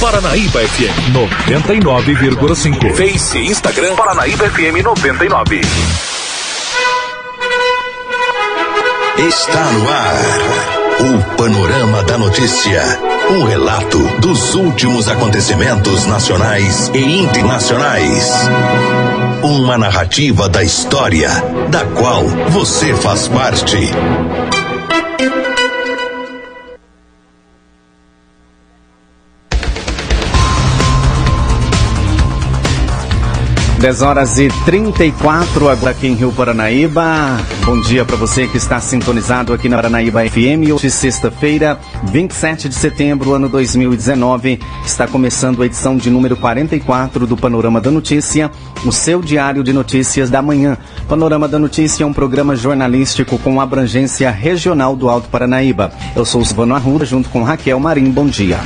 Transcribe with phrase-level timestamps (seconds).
[0.00, 2.94] Paranaíba FM 99,5.
[2.94, 5.60] Face Instagram Paranaíba FM 99.
[9.18, 12.80] Está no ar o Panorama da Notícia.
[13.30, 18.32] Um relato dos últimos acontecimentos nacionais e internacionais.
[19.42, 21.28] Uma narrativa da história,
[21.70, 23.76] da qual você faz parte.
[33.78, 37.38] 10 horas e 34 agora aqui em Rio Paranaíba.
[37.64, 40.72] Bom dia para você que está sintonizado aqui na Paranaíba FM.
[40.74, 41.78] Hoje, sexta-feira,
[42.10, 44.58] 27 de setembro, ano 2019.
[44.84, 48.50] Está começando a edição de número 44 do Panorama da Notícia,
[48.84, 50.76] o seu diário de notícias da manhã.
[51.08, 55.92] Panorama da Notícia é um programa jornalístico com abrangência regional do Alto Paranaíba.
[56.16, 58.10] Eu sou Silvano Arruda, junto com Raquel Marim.
[58.10, 58.58] Bom dia.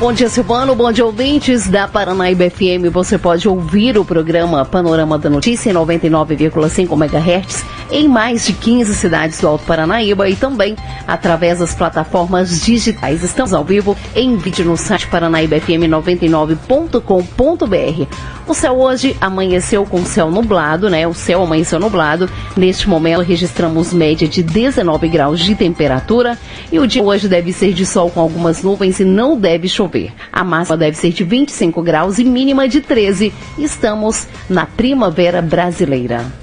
[0.00, 0.74] Bom dia, Silvano.
[0.74, 2.88] Bom dia, ouvintes da Paranaíba FM.
[2.90, 8.94] Você pode ouvir o programa Panorama da Notícia em 99,5 MHz em mais de 15
[8.94, 10.74] cidades do Alto Paranaíba e também
[11.06, 13.22] através das plataformas digitais.
[13.22, 18.06] Estamos ao vivo em vídeo no site paranaíbafm99.com.br.
[18.50, 21.06] O céu hoje amanheceu com céu nublado, né?
[21.06, 22.28] O céu amanheceu nublado.
[22.56, 26.36] Neste momento registramos média de 19 graus de temperatura
[26.72, 30.12] e o dia hoje deve ser de sol com algumas nuvens e não deve chover.
[30.32, 33.32] A máxima deve ser de 25 graus e mínima de 13.
[33.56, 36.39] Estamos na primavera brasileira.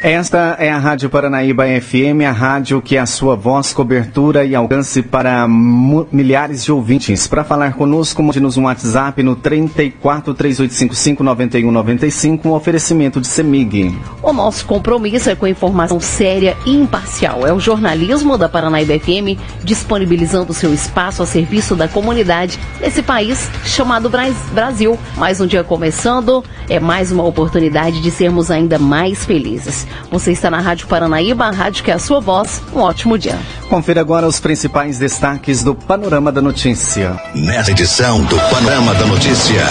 [0.00, 4.54] Esta é a Rádio Paranaíba FM, a rádio que é a sua voz, cobertura e
[4.54, 7.26] alcance para milhares de ouvintes.
[7.26, 13.92] Para falar conosco, mande-nos um WhatsApp no 34 3855 9195, um oferecimento de CEMIG.
[14.22, 17.44] O nosso compromisso é com informação séria e imparcial.
[17.44, 23.50] É o jornalismo da Paranaíba FM disponibilizando seu espaço a serviço da comunidade desse país
[23.64, 24.08] chamado
[24.52, 24.96] Brasil.
[25.16, 29.87] Mais um dia começando, é mais uma oportunidade de sermos ainda mais felizes.
[30.10, 32.62] Você está na Rádio Paranaíba, a rádio que é a sua voz.
[32.74, 33.38] Um ótimo dia.
[33.68, 37.20] Confira agora os principais destaques do Panorama da Notícia.
[37.34, 39.62] Nessa edição do Panorama da Notícia,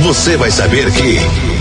[0.00, 1.18] você vai saber que.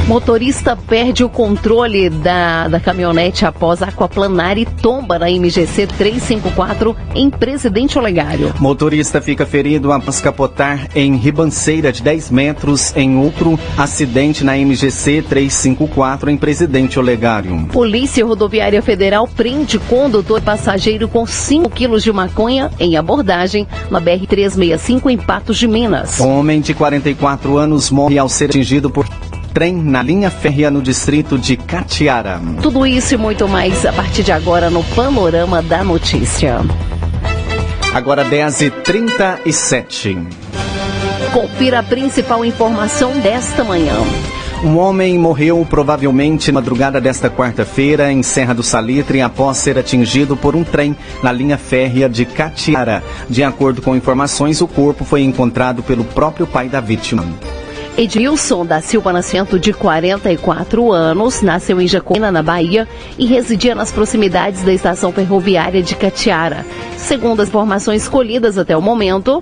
[0.07, 7.29] Motorista perde o controle da, da caminhonete após aquaplanar e tomba na MGC 354 em
[7.29, 8.53] Presidente Olegário.
[8.59, 15.23] Motorista fica ferido após capotar em ribanceira de 10 metros em outro acidente na MGC
[15.27, 17.67] 354 em Presidente Olegário.
[17.85, 25.11] Polícia Rodoviária Federal prende condutor passageiro com 5 quilos de maconha em abordagem na BR-365
[25.11, 26.19] em Patos de Minas.
[26.19, 29.07] Homem de 44 anos morre ao ser atingido por
[29.53, 32.41] trem na linha férrea no distrito de Catiara.
[32.59, 36.61] Tudo isso e muito mais a partir de agora no Panorama da Notícia.
[37.93, 40.25] Agora 10h37.
[41.31, 43.93] Confira a principal informação desta manhã.
[44.63, 50.35] Um homem morreu provavelmente na madrugada desta quarta-feira em Serra do Salitre após ser atingido
[50.35, 53.03] por um trem na linha férrea de Catiara.
[53.29, 57.25] De acordo com informações, o corpo foi encontrado pelo próprio pai da vítima.
[57.97, 63.91] Edilson da Silva Nascimento, de 44 anos, nasceu em Jacobina, na Bahia, e residia nas
[63.91, 66.65] proximidades da estação ferroviária de Catiara.
[66.97, 69.41] Segundo as informações colhidas até o momento,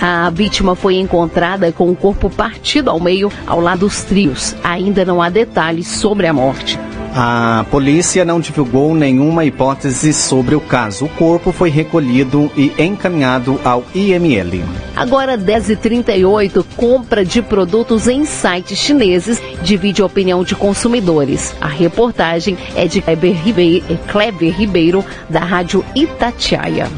[0.00, 4.54] a vítima foi encontrada com o corpo partido ao meio, ao lado dos trios.
[4.62, 6.78] Ainda não há detalhes sobre a morte.
[7.14, 11.06] A polícia não divulgou nenhuma hipótese sobre o caso.
[11.06, 14.62] O corpo foi recolhido e encaminhado ao IML.
[14.94, 21.54] Agora 10h38, compra de produtos em sites chineses divide a opinião de consumidores.
[21.60, 26.88] A reportagem é de Kleber Ribeiro, Kleber Ribeiro da Rádio Itatiaia.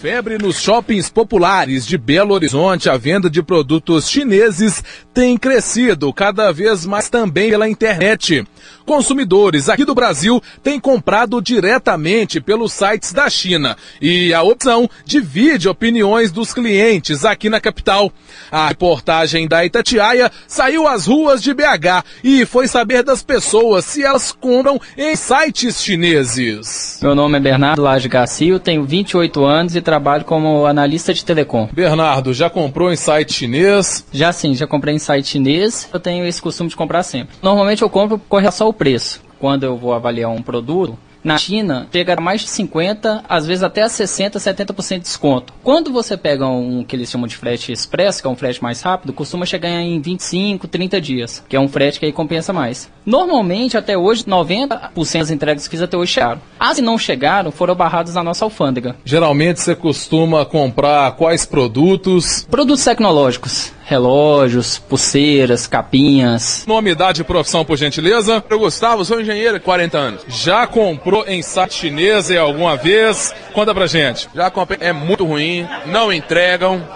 [0.00, 4.80] Febre nos shoppings populares de Belo Horizonte, a venda de produtos chineses
[5.12, 8.46] tem crescido cada vez mais também pela internet.
[8.86, 15.68] Consumidores aqui do Brasil têm comprado diretamente pelos sites da China e a opção divide
[15.68, 18.12] opiniões dos clientes aqui na capital.
[18.52, 24.04] A reportagem da Itatiaia saiu às ruas de BH e foi saber das pessoas se
[24.04, 27.00] elas compram em sites chineses.
[27.02, 31.66] Meu nome é Bernardo Laje Garcia, tenho 28 anos e trabalho como analista de telecom.
[31.72, 34.06] Bernardo, já comprou em site chinês?
[34.12, 35.88] Já sim, já comprei em site chinês.
[35.90, 37.34] Eu tenho esse costume de comprar sempre.
[37.40, 39.22] Normalmente eu compro com relação ao preço.
[39.38, 43.62] Quando eu vou avaliar um produto, na China chega a mais de 50, às vezes
[43.62, 45.52] até a 60, 70% de desconto.
[45.62, 48.80] Quando você pega um que eles chamam de frete expresso, que é um frete mais
[48.80, 52.90] rápido, costuma chegar em 25, 30 dias, que é um frete que aí compensa mais.
[53.04, 56.40] Normalmente, até hoje, 90% das entregas que fiz até hoje chegaram.
[56.58, 58.96] As que não chegaram foram barradas na nossa alfândega.
[59.04, 62.46] Geralmente você costuma comprar quais produtos?
[62.50, 66.64] Produtos tecnológicos relógios, pulseiras, capinhas.
[66.66, 68.44] Nome, idade e profissão, por gentileza.
[68.50, 70.20] Eu, Gustavo, sou engenheiro, 40 anos.
[70.28, 73.34] Já comprou em site chinês alguma vez?
[73.54, 74.28] Conta pra gente.
[74.34, 76.86] Já comprei, é muito ruim, não entregam.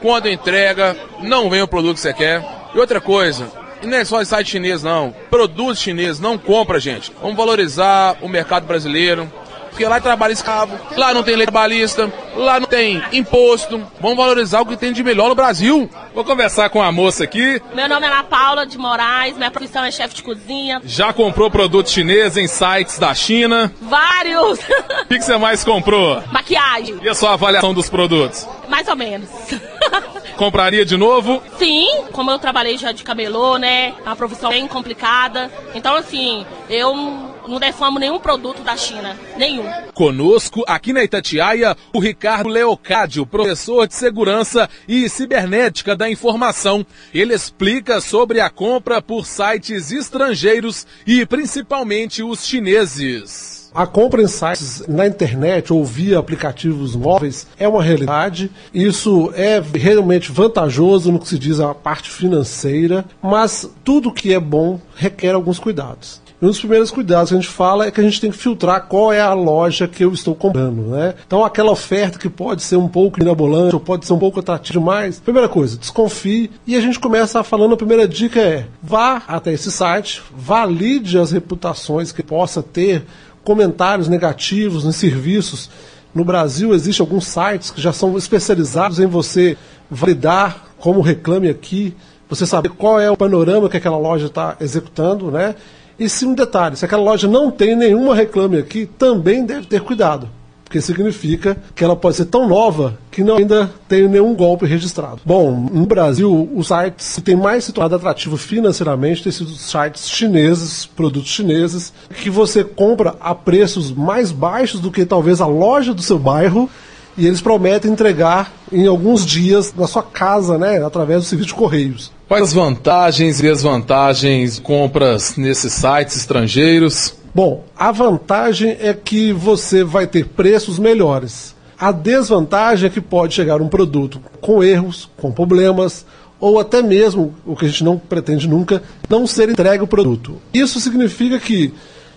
[0.00, 2.44] Quando entrega, não vem o produto que você quer.
[2.72, 3.50] E outra coisa,
[3.82, 5.12] e não é só site chinês, não.
[5.28, 7.12] Produtos chineses, não compra, gente.
[7.20, 9.28] Vamos valorizar o mercado brasileiro
[9.78, 13.80] porque lá é trabalho escravo, lá não tem lei trabalhista, lá não tem imposto.
[14.00, 15.88] Vamos valorizar o que tem de melhor no Brasil.
[16.12, 17.62] Vou conversar com a moça aqui.
[17.72, 20.82] Meu nome é Ana Paula de Moraes, minha profissão é chefe de cozinha.
[20.84, 23.72] Já comprou produto chinês em sites da China?
[23.80, 24.58] Vários!
[24.58, 26.24] O que, que você mais comprou?
[26.32, 26.98] Maquiagem.
[27.00, 28.48] E a sua avaliação dos produtos?
[28.68, 29.28] Mais ou menos.
[30.36, 31.40] Compraria de novo?
[31.56, 33.94] Sim, como eu trabalhei já de camelô, né?
[34.04, 35.50] É uma profissão bem complicada.
[35.74, 39.16] Então, assim, eu não defamo nenhum produto da China.
[39.36, 39.64] Nenhum.
[39.94, 46.84] Conosco, aqui na Itatiaia, o Ricardo Leocádio, professor de segurança e cibernética da informação.
[47.12, 53.58] Ele explica sobre a compra por sites estrangeiros e principalmente os chineses.
[53.74, 58.50] A compra em sites na internet ou via aplicativos móveis é uma realidade.
[58.72, 64.40] Isso é realmente vantajoso no que se diz a parte financeira, mas tudo que é
[64.40, 66.20] bom requer alguns cuidados.
[66.40, 68.86] Um dos primeiros cuidados que a gente fala é que a gente tem que filtrar
[68.86, 71.14] qual é a loja que eu estou comprando, né?
[71.26, 74.78] Então aquela oferta que pode ser um pouco inabolante ou pode ser um pouco atrativa
[74.78, 75.18] demais.
[75.18, 79.72] Primeira coisa, desconfie e a gente começa falando a primeira dica é: vá até esse
[79.72, 83.04] site, valide as reputações que possa ter
[83.42, 85.68] comentários negativos nos serviços.
[86.14, 89.56] No Brasil existem alguns sites que já são especializados em você
[89.90, 91.96] validar como reclame aqui,
[92.28, 95.56] você saber qual é o panorama que aquela loja está executando, né?
[95.98, 99.80] E se um detalhe, se aquela loja não tem nenhuma reclame aqui, também deve ter
[99.80, 100.28] cuidado.
[100.62, 105.20] Porque significa que ela pode ser tão nova que não ainda tem nenhum golpe registrado.
[105.24, 110.08] Bom, no Brasil, os sites que têm mais se tornado atrativo financeiramente têm sido sites
[110.08, 111.92] chineses, produtos chineses,
[112.22, 116.68] que você compra a preços mais baixos do que talvez a loja do seu bairro
[117.16, 121.54] e eles prometem entregar em alguns dias na sua casa, né, através do serviço de
[121.54, 122.12] correios.
[122.28, 127.14] Quais as vantagens e desvantagens de compras nesses sites estrangeiros?
[127.34, 131.56] Bom, a vantagem é que você vai ter preços melhores.
[131.80, 136.04] A desvantagem é que pode chegar um produto com erros, com problemas,
[136.38, 140.36] ou até mesmo, o que a gente não pretende nunca, não ser entregue o produto.
[140.52, 141.72] Isso significa que,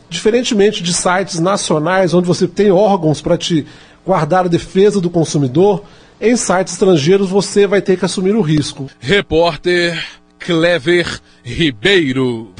[0.09, 3.65] diferentemente de sites nacionais, onde você tem órgãos para te
[4.05, 5.83] guardar a defesa do consumidor,
[6.21, 8.89] em sites estrangeiros você vai ter que assumir o risco.
[9.00, 10.01] Repórter
[10.39, 12.53] Clever Ribeiro.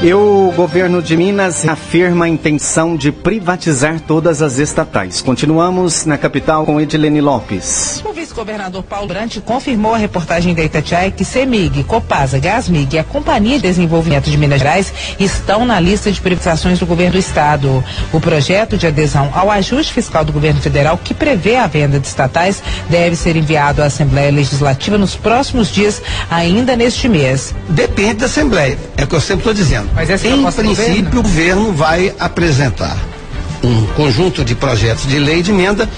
[0.00, 5.20] E o governo de Minas afirma a intenção de privatizar todas as estatais.
[5.20, 8.00] Continuamos na capital com Edilene Lopes.
[8.04, 13.02] O vice-governador Paulo Brant confirmou a reportagem da Itatiaia que CEMIG, Copasa, Gasmig e a
[13.02, 17.82] Companhia de Desenvolvimento de Minas Gerais estão na lista de privatizações do governo do estado.
[18.12, 22.06] O projeto de adesão ao ajuste fiscal do governo federal, que prevê a venda de
[22.06, 26.00] estatais, deve ser enviado à Assembleia Legislativa nos próximos dias,
[26.30, 27.52] ainda neste mês.
[27.68, 29.87] Depende da Assembleia, é o que eu sempre estou dizendo.
[29.94, 32.96] Mas essa em princípio, o governo vai apresentar
[33.62, 35.88] um conjunto de projetos de lei de emenda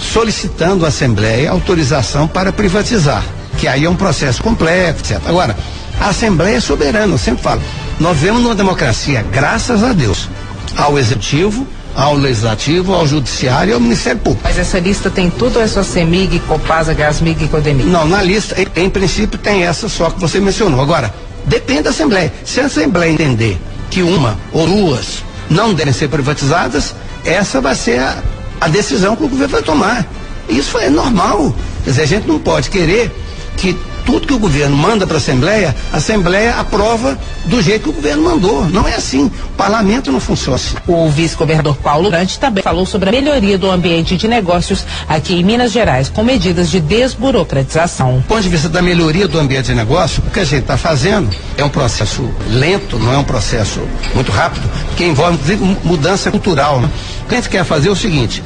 [0.00, 3.24] solicitando à Assembleia autorização para privatizar,
[3.58, 5.20] que aí é um processo complexo, etc.
[5.26, 5.56] Agora,
[6.00, 7.62] a Assembleia é soberana, eu sempre falo.
[8.00, 10.28] Nós vemos numa democracia, graças a Deus,
[10.76, 14.42] ao Executivo, ao Legislativo, ao Judiciário e ao Ministério Público.
[14.44, 17.88] Mas essa lista tem tudo ou é só CEMIG, Copasa, Gasmig e Codemig?
[17.88, 20.80] Não, na lista, em, em princípio, tem essa só que você mencionou.
[20.80, 21.14] Agora,
[21.46, 22.32] depende da Assembleia.
[22.44, 23.58] Se a Assembleia entender
[23.90, 28.22] que uma ou duas não devem ser privatizadas, essa vai ser a,
[28.60, 30.06] a decisão que o governo vai tomar.
[30.48, 31.54] Isso é normal.
[31.84, 33.10] Quer dizer, a gente não pode querer
[33.56, 37.88] que tudo que o governo manda para a Assembleia, a Assembleia aprova do jeito que
[37.90, 38.64] o governo mandou.
[38.66, 39.26] Não é assim.
[39.26, 40.76] O parlamento não funciona assim.
[40.86, 45.44] O vice-governador Paulo Grande também falou sobre a melhoria do ambiente de negócios aqui em
[45.44, 48.18] Minas Gerais, com medidas de desburocratização.
[48.18, 50.76] Do ponto de vista da melhoria do ambiente de negócio, o que a gente está
[50.76, 53.80] fazendo é um processo lento, não é um processo
[54.14, 56.80] muito rápido, que envolve mudança cultural.
[56.80, 56.88] Né?
[57.24, 58.42] O que a gente quer fazer é o seguinte: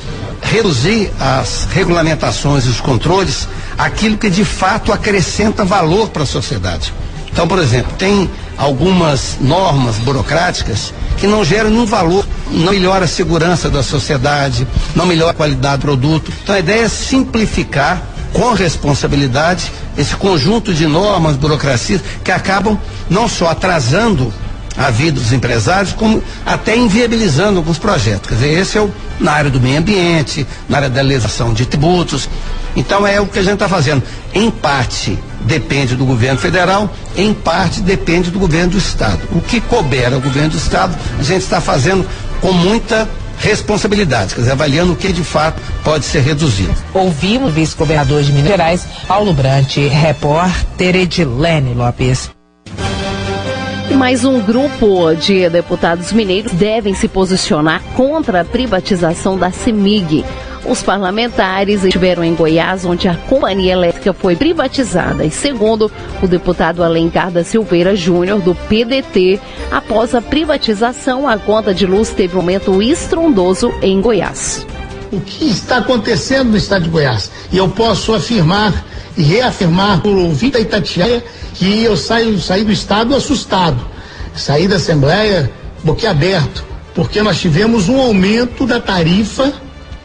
[0.51, 6.93] reduzir as regulamentações e os controles aquilo que de fato acrescenta valor para a sociedade.
[7.31, 13.09] Então, por exemplo, tem algumas normas burocráticas que não geram nenhum valor não melhora a
[13.09, 16.33] segurança da sociedade, não melhora a qualidade do produto.
[16.43, 18.03] Então a ideia é simplificar
[18.33, 22.79] com responsabilidade esse conjunto de normas, burocracias que acabam
[23.11, 24.33] não só atrasando
[24.79, 28.29] a vida dos empresários, como até inviabilizando alguns projetos.
[28.29, 31.67] Quer dizer, esse é o na área do meio ambiente, na área da legislação de
[31.67, 32.29] tributos.
[32.77, 34.03] Então é o que a gente está fazendo.
[34.33, 39.21] Em parte depende do governo federal, em parte depende do governo do estado.
[39.33, 42.07] O que couber ao governo do estado, a gente está fazendo
[42.41, 43.09] com muita
[43.41, 46.75] responsabilidade, quer dizer, avaliando o que de fato pode ser reduzido.
[46.93, 52.31] Ouvimos o vice-governador de Minas Gerais, Paulo Brant, repórter Edilene Lopes.
[53.97, 60.25] Mais um grupo de deputados mineiros devem se posicionar contra a privatização da CEMIG.
[60.65, 65.25] Os parlamentares estiveram em Goiás, onde a companhia elétrica foi privatizada.
[65.25, 65.91] E segundo
[66.23, 69.41] o deputado Alencar da Silveira Júnior, do PDT,
[69.71, 74.67] após a privatização, a conta de luz teve um aumento estrondoso em Goiás.
[75.11, 77.31] O que está acontecendo no estado de Goiás?
[77.51, 78.85] E eu posso afirmar
[79.17, 81.25] e reafirmar por ouvir da Itatiaia
[81.55, 83.87] que eu saio, saí do estado assustado.
[84.37, 85.51] Saí da Assembleia
[85.83, 89.53] boquiaberto, porque nós tivemos um aumento da tarifa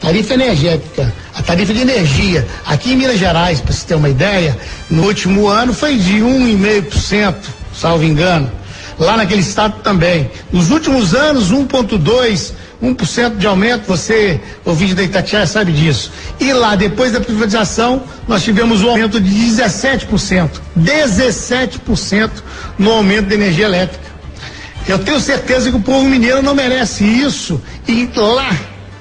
[0.03, 2.45] tarifa energética, a tarifa de energia.
[2.65, 4.57] Aqui em Minas Gerais, para você ter uma ideia,
[4.89, 7.35] no último ano foi de 1,5%,
[7.73, 8.51] salvo engano.
[8.99, 10.29] Lá naquele estado também.
[10.51, 12.51] Nos últimos anos, 1,2%.
[12.83, 16.11] 1% de aumento, você, ouvinte da Itatiaia, sabe disso.
[16.37, 20.49] E lá, depois da privatização, nós tivemos um aumento de 17%.
[20.77, 22.29] 17%
[22.77, 24.03] no aumento da energia elétrica.
[24.85, 27.61] Eu tenho certeza que o povo mineiro não merece isso.
[27.87, 28.53] E lá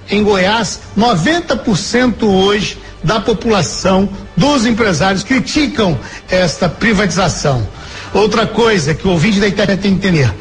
[0.09, 5.99] em Goiás, 90% hoje da população, dos empresários, criticam
[6.31, 7.67] esta privatização.
[8.15, 10.33] Outra coisa que o ouvinte da Itália tem que entender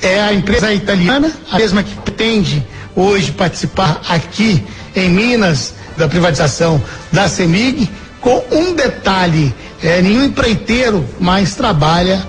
[0.00, 2.64] é a empresa italiana, a mesma que pretende
[2.96, 4.64] hoje participar aqui
[4.96, 7.88] em Minas da privatização da CEMIG,
[8.20, 12.26] com um detalhe: é, nenhum empreiteiro mais trabalha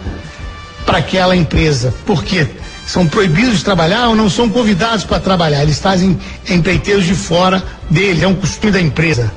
[0.85, 1.93] para aquela empresa.
[2.05, 2.45] Por quê?
[2.87, 5.61] são proibidos de trabalhar ou não são convidados para trabalhar.
[5.61, 6.17] Eles fazem
[6.49, 9.29] empreiteiros de fora dele, é um costume da empresa.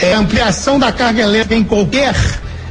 [0.00, 2.14] É, ampliação da carga elétrica em qualquer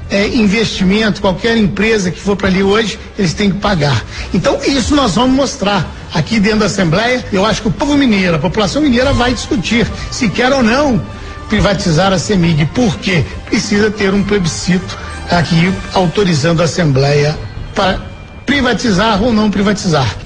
[0.10, 4.04] é, investimento, qualquer empresa que for para ali hoje, eles têm que pagar.
[4.34, 7.26] Então, isso nós vamos mostrar aqui dentro da Assembleia.
[7.32, 11.02] Eu acho que o povo mineiro, a população mineira vai discutir se quer ou não
[11.50, 12.66] privatizar a CEMIG.
[12.68, 13.24] Por quê?
[13.46, 14.98] Precisa ter um plebiscito
[15.30, 17.38] aqui autorizando a Assembleia
[17.74, 18.00] para
[18.46, 20.25] privatizar ou não privatizar.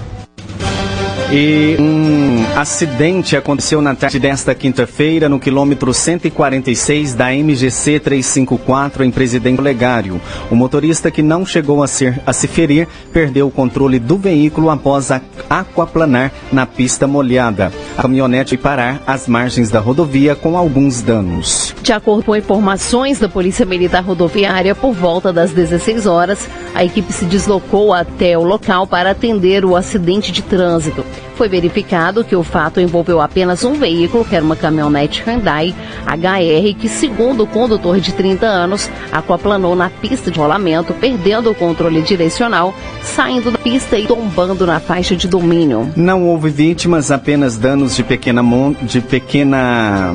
[1.32, 9.12] E um acidente aconteceu na tarde desta quinta-feira no quilômetro 146 da MGC 354 em
[9.12, 10.20] Presidente Legário.
[10.50, 14.72] O motorista que não chegou a, ser, a se ferir perdeu o controle do veículo
[14.72, 17.72] após a aquaplanar na pista molhada.
[17.96, 21.76] A caminhonete parar às margens da rodovia com alguns danos.
[21.84, 27.14] De acordo com informações da Polícia Militar Rodoviária, por volta das 16 horas, a equipe
[27.14, 31.06] se deslocou até o local para atender o acidente de trânsito.
[31.36, 35.74] Foi verificado que o fato envolveu apenas um veículo, que era uma caminhonete Hyundai
[36.06, 41.56] HR, que, segundo o condutor de 30 anos, aquaplanou na pista de rolamento, perdendo o
[41.56, 45.92] controle direcional, saindo da pista e tombando na faixa de domínio.
[45.96, 48.44] Não houve vítimas, apenas danos de pequena,
[48.82, 50.14] de pequena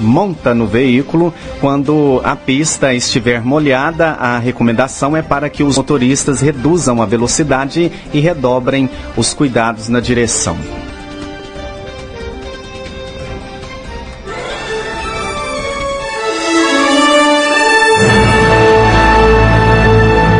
[0.00, 1.32] monta no veículo.
[1.60, 7.92] Quando a pista estiver molhada, a recomendação é para que os motoristas reduzam a velocidade
[8.12, 10.56] e redobrem os cuidados na direção.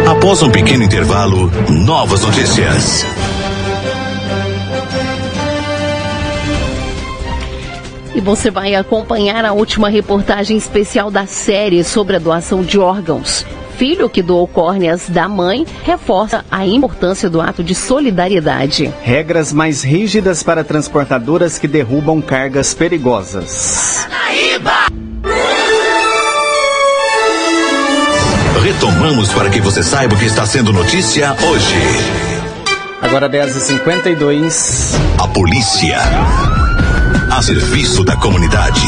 [0.06, 3.06] Após um pequeno intervalo, novas notícias.
[8.14, 13.46] E você vai acompanhar a última reportagem especial da série sobre a doação de órgãos.
[13.76, 18.92] Filho que doou córneas da mãe reforça a importância do ato de solidariedade.
[19.00, 24.06] Regras mais rígidas para transportadoras que derrubam cargas perigosas.
[28.62, 31.74] Retomamos para que você saiba o que está sendo notícia hoje.
[33.00, 34.94] Agora 10h52.
[35.18, 35.98] A polícia
[37.30, 38.80] a serviço da comunidade.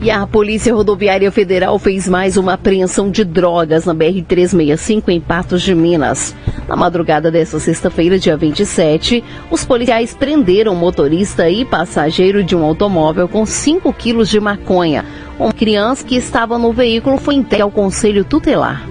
[0.00, 5.60] E a Polícia Rodoviária Federal fez mais uma apreensão de drogas na BR-365 em Patos
[5.60, 6.34] de Minas.
[6.68, 13.28] Na madrugada desta sexta-feira, dia 27, os policiais prenderam motorista e passageiro de um automóvel
[13.28, 15.04] com 5 quilos de maconha.
[15.36, 18.86] Uma criança que estava no veículo foi entregue ao Conselho Tutelar.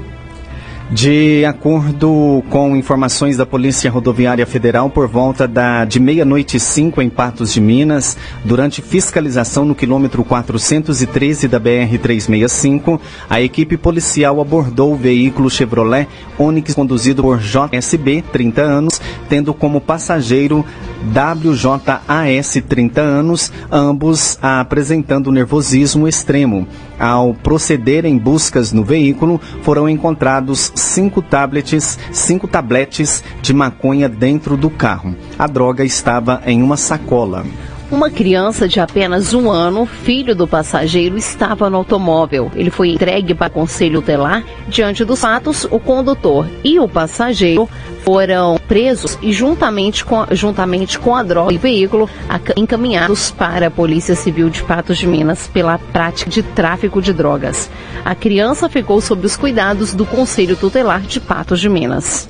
[0.91, 6.99] De acordo com informações da Polícia Rodoviária Federal, por volta da, de meia-noite e cinco
[6.99, 14.93] em Patos de Minas, durante fiscalização no quilômetro 413 da BR-365, a equipe policial abordou
[14.93, 16.07] o veículo Chevrolet
[16.39, 20.65] Onix conduzido por JSB, 30 anos, tendo como passageiro
[21.05, 26.67] WJAS, 30 anos, ambos apresentando nervosismo extremo.
[26.99, 34.57] Ao proceder em buscas no veículo, foram encontrados cinco tablets, cinco tabletes de maconha dentro
[34.57, 35.15] do carro.
[35.37, 37.45] A droga estava em uma sacola.
[37.91, 42.51] Uma criança de apenas um ano, filho do passageiro, estava no automóvel.
[42.53, 44.43] Ele foi entregue para conselho tutelar.
[44.67, 47.67] Diante dos fatos, o condutor e o passageiro
[48.09, 52.09] foram presos e, juntamente com, juntamente com a droga e o veículo,
[52.57, 57.69] encaminhados para a Polícia Civil de Patos de Minas pela prática de tráfico de drogas.
[58.03, 62.27] A criança ficou sob os cuidados do Conselho Tutelar de Patos de Minas.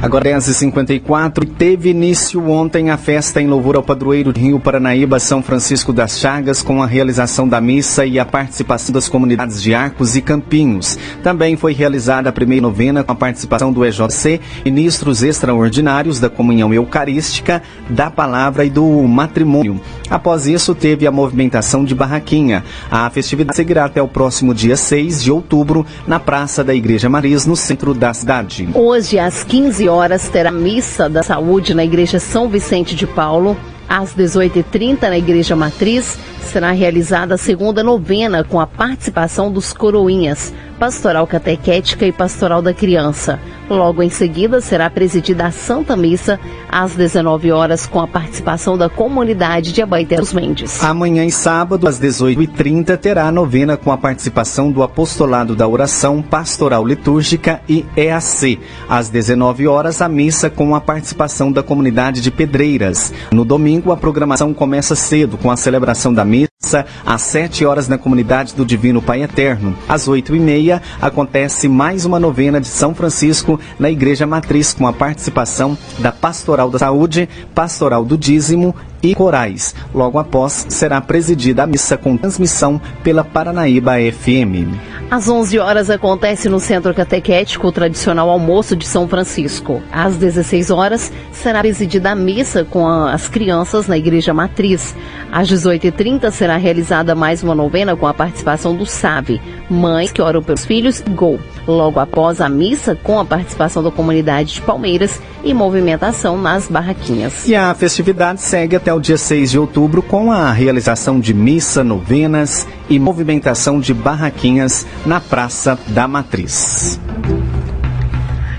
[0.00, 5.42] Agora 10h54, teve início ontem a festa em louvor ao padroeiro de Rio Paranaíba, São
[5.42, 10.14] Francisco das Chagas, com a realização da missa e a participação das comunidades de Arcos
[10.14, 10.96] e Campinhos.
[11.20, 16.72] Também foi realizada a primeira novena com a participação do EJC, ministros extraordinários da comunhão
[16.72, 19.80] eucarística, da palavra e do matrimônio.
[20.08, 22.64] Após isso, teve a movimentação de barraquinha.
[22.88, 27.44] A festividade seguirá até o próximo dia 6 de outubro, na Praça da Igreja Maris,
[27.44, 28.68] no centro da cidade.
[28.72, 33.56] Hoje, às 15 horas terá missa da saúde na Igreja São Vicente de Paulo.
[33.88, 40.52] Às 18h30, na Igreja Matriz, será realizada a segunda novena com a participação dos coroinhas,
[40.78, 43.40] pastoral catequética e pastoral da criança.
[43.68, 48.88] Logo em seguida, será presidida a Santa Missa às 19 horas com a participação da
[48.88, 50.82] comunidade de Abaité dos Mendes.
[50.82, 56.22] Amanhã e sábado, às 18h30, terá a novena com a participação do Apostolado da Oração,
[56.22, 58.58] Pastoral Litúrgica e EAC.
[58.88, 63.12] Às 19 horas, a missa com a participação da comunidade de Pedreiras.
[63.32, 67.98] No domingo, a programação começa cedo com a celebração da missa às 7 horas na
[67.98, 69.76] comunidade do Divino Pai Eterno.
[69.88, 74.86] Às 8 e meia acontece mais uma novena de São Francisco na Igreja Matriz com
[74.86, 79.74] a participação da Pastoral da Saúde, Pastoral do Dízimo e corais.
[79.94, 84.76] Logo após, será presidida a missa com transmissão pela Paranaíba FM.
[85.10, 89.82] Às 11 horas acontece no Centro Catequético o tradicional almoço de São Francisco.
[89.90, 94.94] Às 16 horas será presidida a missa com as crianças na Igreja Matriz.
[95.32, 100.42] Às 18h30 será realizada mais uma novena com a participação do SAVE, Mães que Oram
[100.42, 101.38] pelos Filhos, GO.
[101.68, 107.46] Logo após a missa, com a participação da comunidade de Palmeiras e movimentação nas barraquinhas.
[107.46, 111.84] E a festividade segue até o dia 6 de outubro com a realização de missa,
[111.84, 116.98] novenas e movimentação de barraquinhas na Praça da Matriz.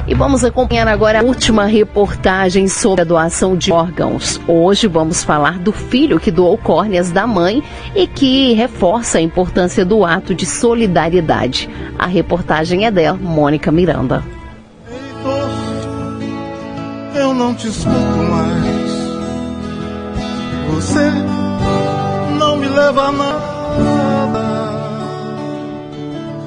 [0.10, 4.42] E vamos acompanhar agora a última reportagem sobre a doação de órgãos.
[4.48, 7.62] Hoje vamos falar do filho que doou córneas da mãe
[7.96, 11.70] e que reforça a importância do ato de solidariedade.
[12.00, 14.24] A reportagem é dela, Mônica Miranda.
[17.14, 17.94] Eu não te escuto
[18.32, 18.92] mais.
[20.74, 21.12] Você
[22.40, 24.09] não me leva a nada.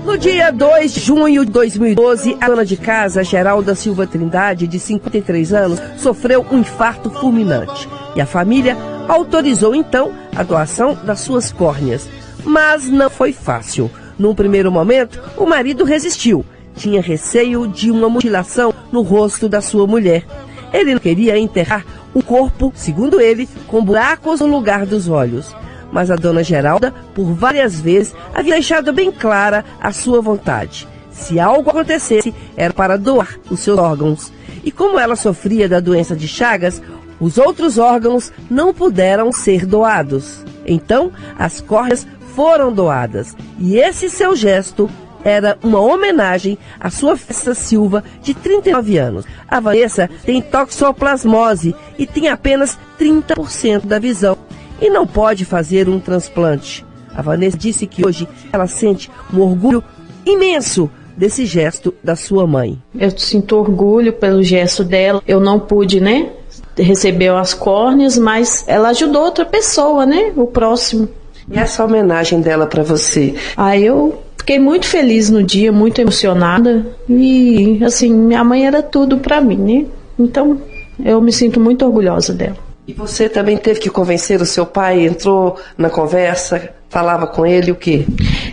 [0.04, 4.78] No dia 2 de junho de 2012, a dona de casa, Geralda Silva Trindade, de
[4.80, 7.88] 53 anos, sofreu um infarto fulminante.
[8.16, 8.76] E a família
[9.08, 12.08] autorizou então a doação das suas córneas.
[12.44, 13.88] Mas não foi fácil.
[14.18, 16.44] Num primeiro momento, o marido resistiu.
[16.74, 20.26] Tinha receio de uma mutilação no rosto da sua mulher.
[20.72, 25.54] Ele não queria enterrar o corpo, segundo ele, com buracos no lugar dos olhos
[25.92, 30.88] mas a dona Geralda, por várias vezes, havia deixado bem clara a sua vontade.
[31.12, 34.32] Se algo acontecesse, era para doar os seus órgãos.
[34.64, 36.82] E como ela sofria da doença de Chagas,
[37.20, 40.42] os outros órgãos não puderam ser doados.
[40.66, 43.36] Então, as córneas foram doadas.
[43.58, 44.88] E esse seu gesto
[45.22, 49.24] era uma homenagem à sua festa Silva, de 39 anos.
[49.46, 54.36] A Vanessa tem toxoplasmose e tem apenas 30% da visão
[54.82, 56.84] e não pode fazer um transplante.
[57.14, 59.82] A Vanessa disse que hoje ela sente um orgulho
[60.26, 62.76] imenso desse gesto da sua mãe.
[62.98, 65.22] Eu sinto orgulho pelo gesto dela.
[65.26, 66.30] Eu não pude, né,
[66.76, 71.08] receber as córneas, mas ela ajudou outra pessoa, né, o próximo.
[71.50, 73.34] E essa homenagem dela para você?
[73.56, 79.18] Ah, eu fiquei muito feliz no dia, muito emocionada e assim, minha mãe era tudo
[79.18, 79.86] para mim, né?
[80.18, 80.60] Então,
[81.04, 82.71] eu me sinto muito orgulhosa dela.
[82.86, 87.70] E você também teve que convencer o seu pai, entrou na conversa, falava com ele
[87.70, 88.04] o quê?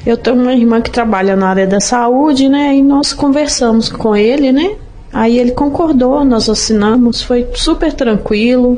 [0.05, 2.75] Eu tenho uma irmã que trabalha na área da saúde, né?
[2.75, 4.75] E nós conversamos com ele, né?
[5.11, 8.77] Aí ele concordou, nós assinamos, foi super tranquilo.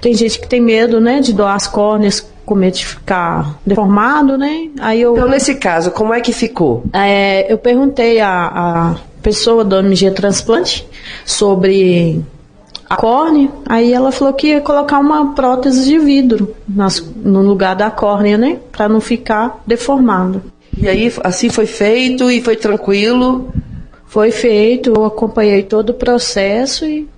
[0.00, 4.38] Tem gente que tem medo, né, de doar as córneas com medo de ficar deformado,
[4.38, 4.70] né?
[4.80, 6.82] Aí eu, Então, nesse caso, como é que ficou?
[6.94, 10.88] é, eu perguntei à, pessoa do MG Transplante
[11.26, 12.24] sobre
[12.90, 17.76] a córnea, aí ela falou que ia colocar uma prótese de vidro nas- no lugar
[17.76, 18.58] da córnea, né?
[18.72, 20.42] Pra não ficar deformado.
[20.76, 23.48] E aí, assim foi feito e foi tranquilo.
[24.06, 27.08] Foi feito, eu acompanhei todo o processo e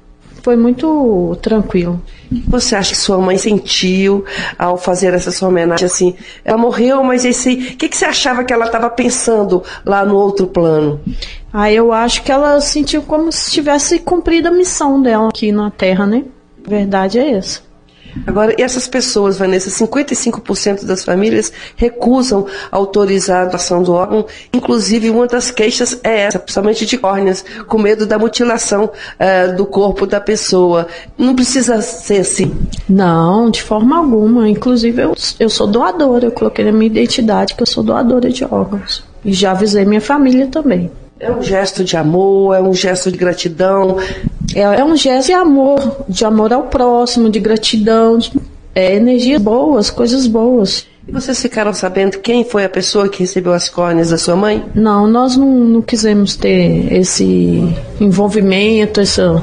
[0.42, 2.02] foi muito tranquilo.
[2.30, 4.24] O que você acha que sua mãe sentiu
[4.58, 5.86] ao fazer essa sua homenagem?
[5.86, 10.04] Assim, ela morreu, mas esse, o que, que você achava que ela estava pensando lá
[10.04, 11.00] no outro plano?
[11.52, 15.70] Aí eu acho que ela sentiu como se tivesse cumprido a missão dela aqui na
[15.70, 16.24] Terra, né?
[16.64, 17.60] A verdade é essa.
[18.26, 24.26] Agora, e essas pessoas, Vanessa, 55% das famílias recusam autorizar a doação do órgão.
[24.52, 29.64] Inclusive, uma das queixas é essa, principalmente de córneas, com medo da mutilação eh, do
[29.64, 30.86] corpo da pessoa.
[31.16, 32.54] Não precisa ser assim.
[32.88, 34.48] Não, de forma alguma.
[34.48, 36.26] Inclusive, eu, eu sou doadora.
[36.26, 39.02] Eu coloquei na minha identidade que eu sou doadora de órgãos.
[39.24, 40.90] E já avisei minha família também.
[41.22, 43.96] É um gesto de amor, é um gesto de gratidão.
[44.56, 48.32] É, é um gesto de amor, de amor ao próximo, de gratidão, de
[48.74, 50.84] é, energias boas, coisas boas.
[51.06, 54.64] E vocês ficaram sabendo quem foi a pessoa que recebeu as córneas da sua mãe?
[54.74, 59.40] Não, nós não, não quisemos ter esse envolvimento, essa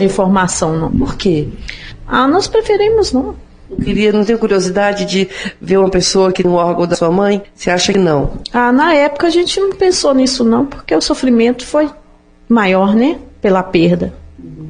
[0.00, 0.90] informação, não.
[0.90, 1.46] Por quê?
[2.04, 3.36] Ah, nós preferimos não.
[3.68, 5.28] Não queria, não tem curiosidade de
[5.60, 7.42] ver uma pessoa aqui no órgão da sua mãe?
[7.54, 8.38] Você acha que não?
[8.52, 11.90] Ah, na época a gente não pensou nisso não, porque o sofrimento foi
[12.48, 13.18] maior, né?
[13.40, 14.14] Pela perda,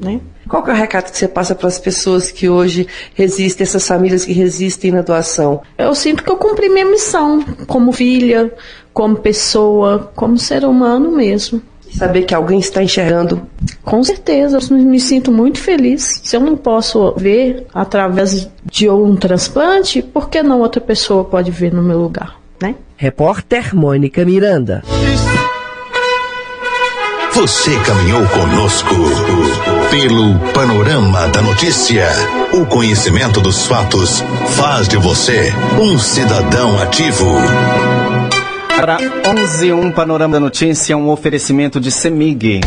[0.01, 0.19] né?
[0.47, 3.85] Qual que é o recado que você passa para as pessoas que hoje resistem, essas
[3.85, 5.61] famílias que resistem na doação?
[5.77, 8.51] Eu sinto que eu cumpri minha missão como filha,
[8.93, 11.61] como pessoa, como ser humano mesmo.
[11.97, 13.41] Saber que alguém está enxergando.
[13.83, 16.21] Com certeza, eu me sinto muito feliz.
[16.23, 21.49] Se eu não posso ver através de um transplante, por que não outra pessoa pode
[21.49, 22.75] ver no meu lugar, né?
[22.95, 24.83] Repórter Mônica Miranda.
[27.33, 28.95] Você caminhou conosco
[29.91, 32.07] pelo panorama da notícia.
[32.51, 34.23] O conhecimento dos fatos
[34.55, 37.27] faz de você um cidadão ativo.
[38.77, 42.61] Para 11 um Panorama da Notícia, um oferecimento de Semig.